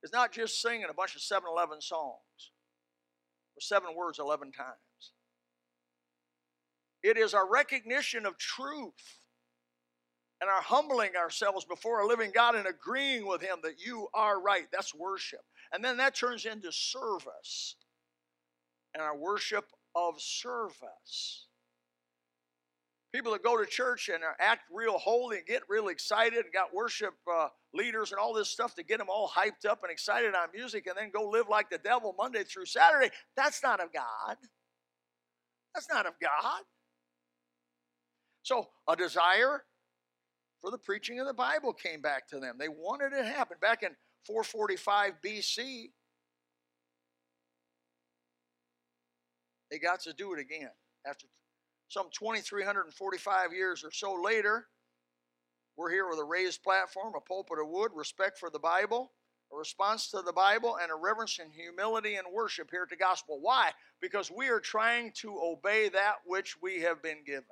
[0.03, 2.53] is not just singing a bunch of 7 Eleven songs
[3.57, 4.77] or seven words 11 times.
[7.03, 9.21] It is our recognition of truth
[10.41, 14.41] and our humbling ourselves before a living God and agreeing with Him that you are
[14.41, 14.67] right.
[14.73, 15.41] That's worship.
[15.73, 17.77] And then that turns into service.
[18.95, 21.47] And our worship of service.
[23.15, 26.75] People that go to church and act real holy and get real excited and got
[26.75, 30.35] worship uh, leaders and all this stuff to get them all hyped up and excited
[30.35, 33.11] on music and then go live like the devil Monday through Saturday.
[33.35, 34.37] That's not of God.
[35.75, 36.63] That's not of God.
[38.43, 39.65] So, a desire
[40.61, 42.57] for the preaching of the Bible came back to them.
[42.59, 43.57] They wanted it to happen.
[43.61, 43.91] Back in
[44.27, 45.87] 445 BC,
[49.71, 50.71] they got to do it again.
[51.07, 51.27] After
[51.89, 54.67] some 2,345 years or so later,
[55.77, 59.13] we're here with a raised platform, a pulpit of wood, respect for the Bible,
[59.53, 62.97] a response to the Bible, and a reverence and humility and worship here at the
[62.97, 63.39] gospel.
[63.41, 63.71] Why?
[64.01, 67.45] Because we are trying to obey that which we have been given.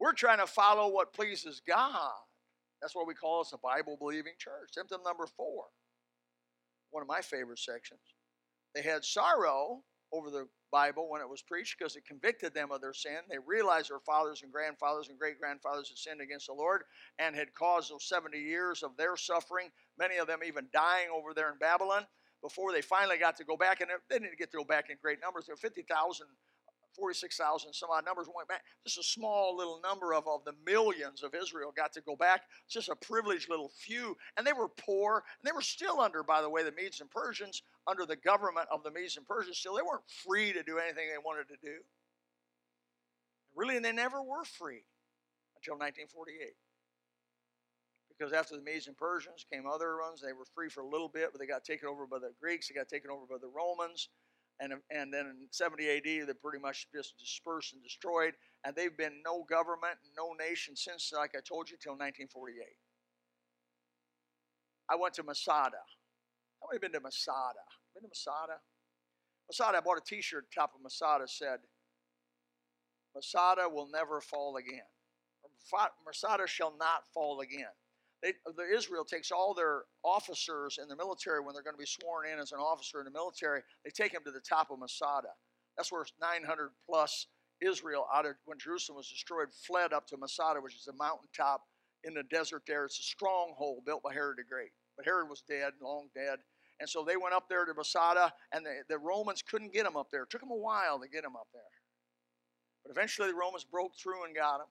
[0.00, 2.12] We're trying to follow what pleases God.
[2.80, 4.70] That's why we call us a Bible believing church.
[4.72, 5.64] Symptom number four,
[6.90, 8.00] one of my favorite sections.
[8.74, 12.80] They had sorrow over the Bible when it was preached because it convicted them of
[12.80, 13.18] their sin.
[13.28, 16.82] They realized their fathers and grandfathers and great grandfathers had sinned against the Lord
[17.18, 21.34] and had caused those 70 years of their suffering, many of them even dying over
[21.34, 22.06] there in Babylon
[22.42, 23.80] before they finally got to go back.
[23.80, 25.46] And they didn't get to go back in great numbers.
[25.46, 26.26] There were 50,000
[26.96, 28.62] 46,000 some odd numbers went back.
[28.84, 32.42] Just a small little number of, of the millions of Israel got to go back.
[32.64, 34.16] It's just a privileged little few.
[34.36, 35.24] And they were poor.
[35.40, 38.68] And they were still under, by the way, the Medes and Persians, under the government
[38.72, 39.58] of the Medes and Persians.
[39.58, 41.78] Still, they weren't free to do anything they wanted to do.
[43.54, 44.84] Really, and they never were free
[45.56, 46.54] until 1948.
[48.08, 50.20] Because after the Medes and Persians came other ones.
[50.20, 52.68] They were free for a little bit, but they got taken over by the Greeks.
[52.68, 54.08] They got taken over by the Romans
[54.60, 58.34] and, and then in 70 AD, they're pretty much just dispersed and destroyed.
[58.64, 62.64] And they've been no government, and no nation since, like I told you, till 1948.
[64.90, 65.80] I went to Masada.
[66.60, 67.64] How many been to Masada?
[67.94, 68.60] Been to Masada?
[69.48, 70.46] Masada, I bought a T-shirt.
[70.54, 71.60] Top of Masada said,
[73.14, 74.86] "Masada will never fall again.
[76.04, 77.72] Masada shall not fall again."
[78.22, 81.78] They, uh, the Israel takes all their officers in the military when they're going to
[81.78, 83.62] be sworn in as an officer in the military.
[83.84, 85.28] They take them to the top of Masada.
[85.76, 87.26] That's where 900 plus
[87.60, 91.62] Israel, out of when Jerusalem was destroyed, fled up to Masada, which is a mountaintop
[92.04, 92.84] in the desert there.
[92.84, 94.70] It's a stronghold built by Herod the Great.
[94.96, 96.38] But Herod was dead, long dead.
[96.80, 99.96] And so they went up there to Masada, and the, the Romans couldn't get them
[99.96, 100.22] up there.
[100.22, 101.62] It took them a while to get them up there.
[102.84, 104.68] But eventually the Romans broke through and got them.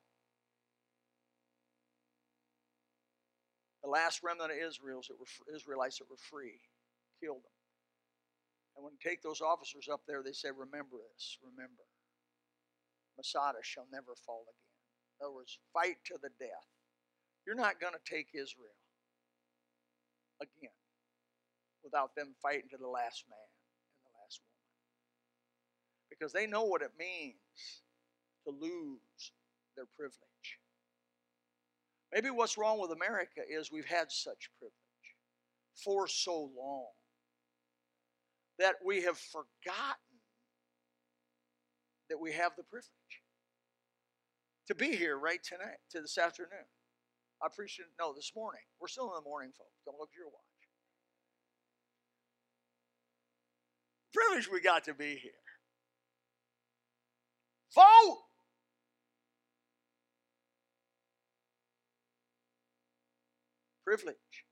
[3.84, 6.60] The last remnant of Israel's that were Israelites that were free,
[7.22, 7.60] killed them.
[8.76, 11.84] And when you take those officers up there, they say, Remember this, remember.
[13.18, 14.72] Masada shall never fall again.
[15.20, 16.68] In other words, fight to the death.
[17.46, 18.80] You're not going to take Israel
[20.42, 20.76] again
[21.84, 24.64] without them fighting to the last man and the last woman.
[26.08, 27.84] Because they know what it means
[28.48, 29.32] to lose
[29.76, 30.60] their privilege.
[32.14, 34.74] Maybe what's wrong with America is we've had such privilege
[35.84, 36.88] for so long
[38.58, 40.20] that we have forgotten
[42.10, 42.90] that we have the privilege
[44.68, 46.66] to be here right tonight, to this afternoon.
[47.42, 47.88] I appreciate.
[48.00, 48.62] No, this morning.
[48.80, 49.82] We're still in the morning, folks.
[49.86, 50.44] Don't look at your watch.
[54.14, 55.32] Privilege we got to be here.
[57.74, 58.18] Vote!
[63.90, 64.46] Privilege.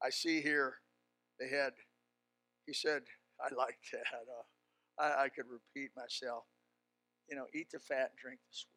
[0.00, 0.74] I see here
[1.40, 1.72] they had,
[2.66, 3.02] he said,
[3.40, 4.06] I like that.
[4.14, 6.44] Uh, I, I could repeat myself.
[7.28, 8.70] You know, eat the fat and drink the sweet.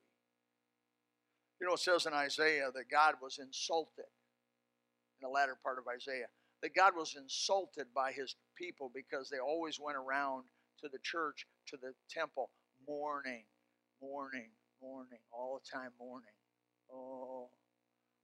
[1.61, 4.09] You know, it says in Isaiah that God was insulted
[5.21, 6.27] in the latter part of Isaiah,
[6.63, 10.45] that God was insulted by his people because they always went around
[10.81, 12.49] to the church, to the temple,
[12.87, 13.43] mourning,
[14.01, 14.49] mourning,
[14.81, 16.33] mourning, all the time mourning.
[16.93, 17.49] Oh,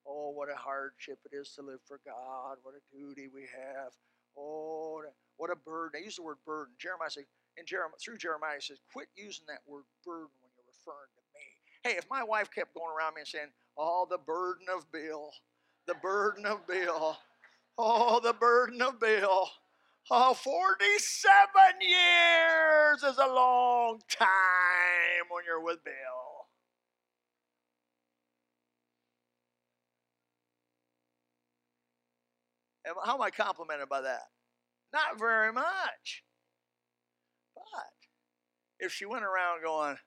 [0.08, 2.58] oh, what a hardship it is to live for God.
[2.64, 3.94] What a duty we have.
[4.38, 5.02] Oh,
[5.38, 6.02] what a burden.
[6.02, 6.74] I use the word burden.
[6.80, 7.26] Jeremiah says,
[7.58, 11.46] in Jeremiah, through Jeremiah, says, quit using that word burden when you're referring to me.
[11.84, 15.32] Hey, if my wife kept going around me and saying, oh, the burden of Bill,
[15.88, 17.18] the burden of Bill,
[17.78, 19.50] oh, the burden of Bill.
[20.12, 24.28] Oh, 47 years is a long time
[25.30, 25.94] when you're with Bill.
[32.86, 34.24] How am I complimented by that?
[34.94, 36.24] Not very much.
[37.56, 37.94] But
[38.80, 39.98] if she went around going,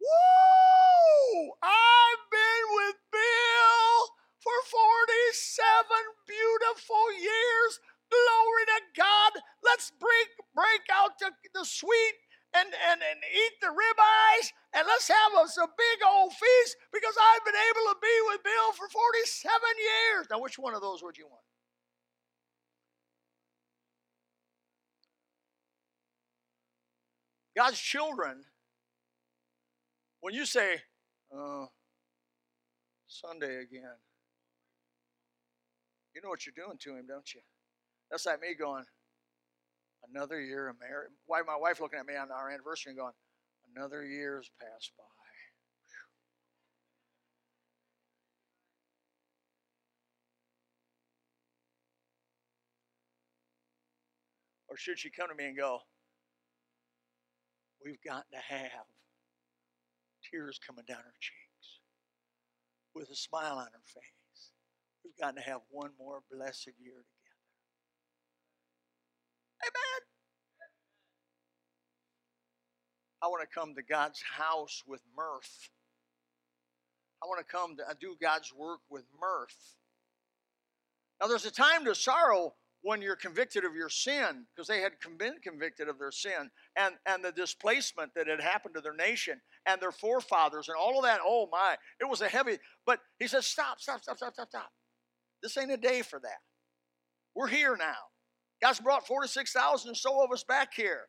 [0.00, 1.50] Woo!
[1.62, 3.96] I've been with Bill
[4.38, 5.84] for 47
[6.26, 7.80] beautiful years.
[8.08, 9.32] Glory to God.
[9.64, 12.16] Let's break break out the, the sweet
[12.54, 17.14] and, and, and eat the ribeyes and let's have us a big old feast because
[17.16, 19.28] I've been able to be with Bill for 47
[19.76, 20.26] years.
[20.30, 21.47] Now, which one of those would you want?
[27.58, 28.44] God's children,
[30.20, 30.76] when you say,
[31.34, 31.66] oh,
[33.08, 33.98] Sunday again,
[36.14, 37.40] you know what you're doing to him, don't you?
[38.12, 38.84] That's like me going,
[40.08, 41.10] another year of marriage.
[41.26, 43.14] Why my wife looking at me on our anniversary and going,
[43.74, 45.02] another year has passed by.
[54.68, 55.80] Or should she come to me and go,
[57.84, 58.86] we've got to have
[60.30, 61.80] tears coming down our cheeks.
[62.94, 64.50] with a smile on her face.
[65.04, 67.38] We've got to have one more blessed year together.
[69.62, 70.02] Amen.
[73.22, 75.70] I want to come to God's house with mirth.
[77.22, 79.76] I want to come to do God's work with mirth.
[81.20, 82.54] Now, there's a time to sorrow
[82.88, 86.94] when you're convicted of your sin, because they had been convicted of their sin and,
[87.04, 91.04] and the displacement that had happened to their nation and their forefathers and all of
[91.04, 91.20] that.
[91.22, 94.70] Oh my, it was a heavy, but he says, stop, stop, stop, stop, stop, stop.
[95.42, 96.38] This ain't a day for that.
[97.34, 98.08] We're here now.
[98.62, 101.08] God's brought 46,000 or so of us back here.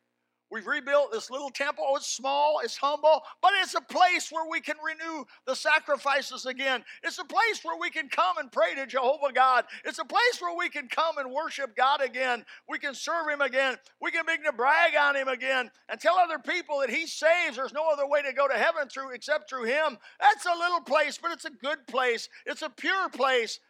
[0.50, 1.84] We've rebuilt this little temple.
[1.94, 6.82] It's small, it's humble, but it's a place where we can renew the sacrifices again.
[7.04, 9.66] It's a place where we can come and pray to Jehovah God.
[9.84, 12.44] It's a place where we can come and worship God again.
[12.68, 13.76] We can serve Him again.
[14.00, 17.56] We can begin to brag on Him again and tell other people that He saves.
[17.56, 19.98] There's no other way to go to heaven through except through Him.
[20.20, 22.28] That's a little place, but it's a good place.
[22.44, 23.60] It's a pure place.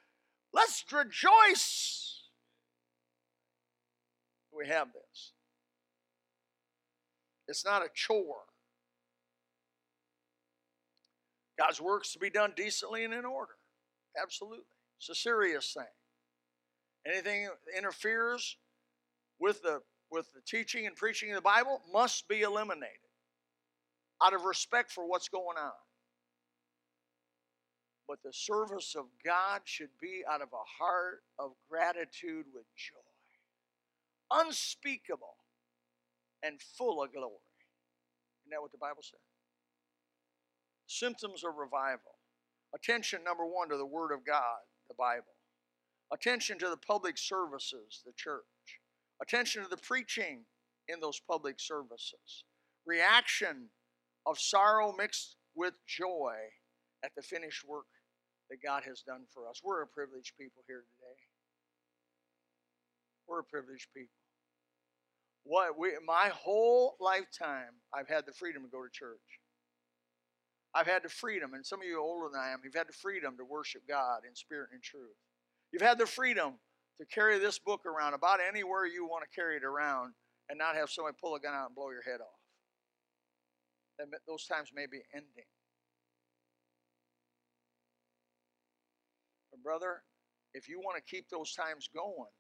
[0.54, 2.22] Let's rejoice.
[4.56, 5.29] We have this.
[7.50, 8.44] It's not a chore.
[11.58, 13.52] God's work's to be done decently and in order.
[14.20, 14.64] Absolutely.
[14.98, 15.84] It's a serious thing.
[17.04, 18.56] Anything that interferes
[19.40, 19.82] with the
[20.12, 22.96] with the teaching and preaching of the Bible must be eliminated
[24.24, 25.72] out of respect for what's going on.
[28.08, 34.40] But the service of God should be out of a heart of gratitude with joy.
[34.40, 35.36] Unspeakable
[36.42, 37.36] and full of glory.
[38.42, 39.20] Isn't that what the Bible says?
[40.86, 42.18] Symptoms of revival.
[42.74, 45.34] Attention, number one, to the Word of God, the Bible.
[46.12, 48.44] Attention to the public services, the church.
[49.22, 50.44] Attention to the preaching
[50.88, 52.44] in those public services.
[52.86, 53.70] Reaction
[54.26, 56.34] of sorrow mixed with joy
[57.04, 57.86] at the finished work
[58.50, 59.60] that God has done for us.
[59.62, 61.18] We're a privileged people here today.
[63.28, 64.19] We're a privileged people.
[65.44, 69.18] What we my whole lifetime I've had the freedom to go to church.
[70.74, 72.92] I've had the freedom, and some of you older than I am, you've had the
[72.92, 75.16] freedom to worship God in spirit and truth.
[75.72, 76.54] You've had the freedom
[77.00, 80.12] to carry this book around about anywhere you want to carry it around
[80.48, 82.40] and not have somebody pull a gun out and blow your head off.
[83.98, 85.48] And those times may be ending.
[89.50, 90.02] But brother,
[90.54, 92.30] if you want to keep those times going,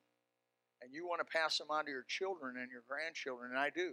[0.82, 3.70] and you want to pass them on to your children and your grandchildren, and I
[3.70, 3.92] do.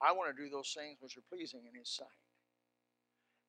[0.00, 2.06] I want to do those things which are pleasing in His sight.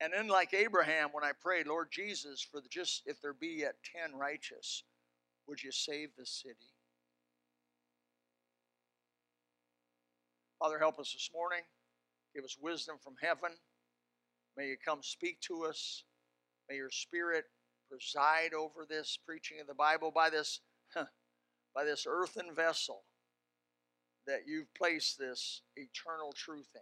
[0.02, 3.60] And then, like Abraham, when I prayed, Lord Jesus, for the just if there be
[3.60, 4.84] yet ten righteous,
[5.48, 6.74] would you save the city?
[10.60, 11.64] Father, help us this morning.
[12.36, 13.52] Give us wisdom from heaven.
[14.58, 16.04] May you come speak to us.
[16.70, 17.46] May your spirit
[17.90, 20.62] preside over this preaching of the Bible by this
[21.74, 23.04] by this earthen vessel
[24.26, 26.82] that you've placed this eternal truth in.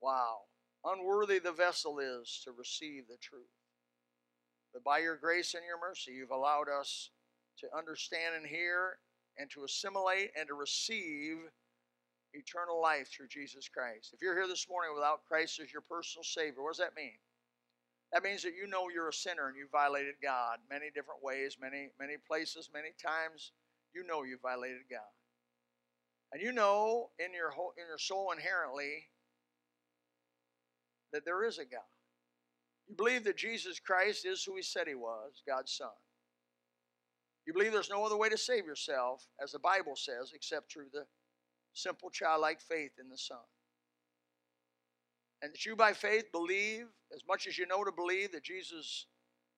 [0.00, 0.42] Wow.
[0.84, 3.42] Unworthy the vessel is to receive the truth.
[4.72, 7.10] But by your grace and your mercy, you've allowed us
[7.58, 8.98] to understand and hear
[9.38, 11.36] and to assimilate and to receive
[12.32, 14.10] eternal life through Jesus Christ.
[14.12, 17.18] If you're here this morning without Christ as your personal Savior, what does that mean?
[18.12, 21.56] That means that you know you're a sinner and you violated God many different ways,
[21.60, 23.52] many many places, many times.
[23.94, 25.12] You know you violated God,
[26.32, 29.08] and you know in your whole, in your soul inherently
[31.12, 31.80] that there is a God.
[32.86, 35.88] You believe that Jesus Christ is who He said He was, God's Son.
[37.46, 40.88] You believe there's no other way to save yourself, as the Bible says, except through
[40.92, 41.04] the
[41.72, 43.38] simple childlike faith in the Son
[45.42, 49.06] and that you by faith believe as much as you know to believe that Jesus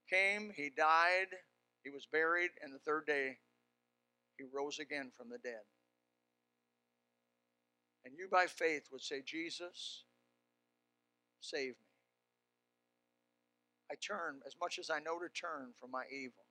[0.09, 1.29] came, he died,
[1.83, 3.39] he was buried, and the third day
[4.37, 5.63] he rose again from the dead.
[8.05, 10.05] And you by faith would say, Jesus,
[11.41, 11.91] save me.
[13.91, 16.45] I turn as much as I know to turn from my evil.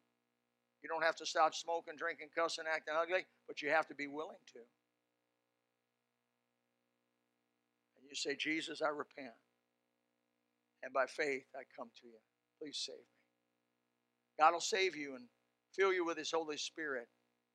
[0.84, 4.08] You don't have to stop smoking, drinking, cussing, acting ugly, but you have to be
[4.08, 4.60] willing to.
[8.10, 9.34] You say, Jesus, I repent.
[10.84, 12.20] And by faith, I come to you.
[12.62, 13.20] Please save me.
[14.40, 15.26] God will save you and
[15.76, 17.08] fill you with His Holy Spirit,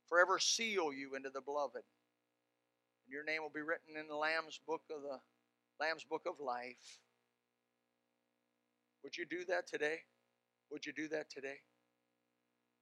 [0.09, 1.77] forever seal you into the beloved.
[1.77, 5.19] And your name will be written in the Lamb's book of the
[5.81, 7.01] Lamb's book of life.
[9.03, 9.99] Would you do that today?
[10.71, 11.57] Would you do that today?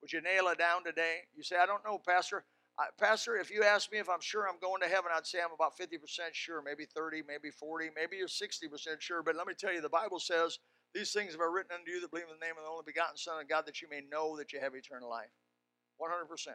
[0.01, 1.19] Would you nail it down today?
[1.35, 2.45] You say, I don't know, Pastor.
[2.79, 5.39] I, Pastor, if you ask me if I'm sure I'm going to heaven, I'd say
[5.41, 5.99] I'm about 50%
[6.33, 9.23] sure, maybe 30, maybe 40, maybe you're 60% sure.
[9.23, 10.59] But let me tell you, the Bible says
[10.95, 12.85] These things have I written unto you that believe in the name of the only
[12.87, 15.33] begotten Son of God, that you may know that you have eternal life.
[16.01, 16.49] 100%.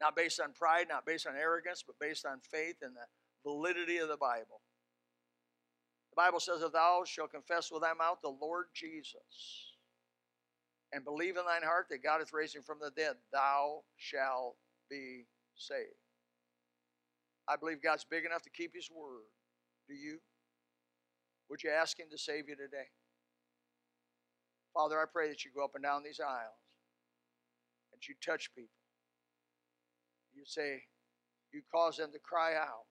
[0.00, 3.06] Not based on pride, not based on arrogance, but based on faith and the
[3.44, 4.60] validity of the Bible.
[6.10, 9.73] The Bible says, If thou shalt confess with thy mouth the Lord Jesus,
[10.94, 14.54] and believe in thine heart that God raised him from the dead, thou shalt
[14.88, 15.26] be
[15.56, 15.98] saved.
[17.48, 19.26] I believe God's big enough to keep his word.
[19.88, 20.18] Do you?
[21.50, 22.88] Would you ask him to save you today?
[24.72, 26.62] Father, I pray that you go up and down these aisles
[27.92, 28.70] and you touch people.
[30.34, 30.82] You say,
[31.52, 32.86] you cause them to cry out.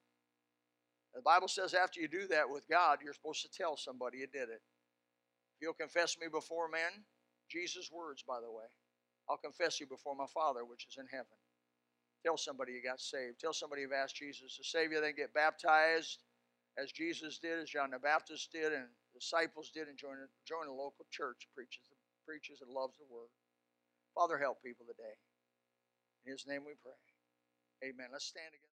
[1.16, 4.28] The Bible says after you do that with God, you're supposed to tell somebody you
[4.28, 4.62] did it.
[5.56, 7.04] If you'll confess me before men,
[7.54, 8.66] Jesus' words, by the way,
[9.30, 11.38] I'll confess you before my Father which is in heaven.
[12.26, 13.40] Tell somebody you got saved.
[13.40, 16.24] Tell somebody you've asked Jesus to save you, then get baptized
[16.82, 20.68] as Jesus did, as John the Baptist did, and disciples did, and join a, join
[20.68, 21.84] a local church preaches
[22.26, 23.30] preaches and loves the word.
[24.16, 25.16] Father, help people today.
[26.26, 26.96] In His name we pray.
[27.84, 28.08] Amen.
[28.12, 28.73] Let's stand again.